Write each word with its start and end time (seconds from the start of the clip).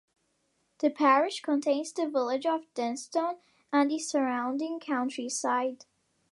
The 0.79 0.89
parish 0.89 1.41
contains 1.43 1.91
the 1.93 2.09
village 2.09 2.47
of 2.47 2.65
Denstone 2.73 3.35
and 3.71 3.91
the 3.91 3.99
surrounding 3.99 4.79
countryside. 4.79 5.85